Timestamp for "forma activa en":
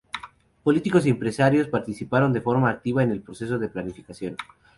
2.41-3.11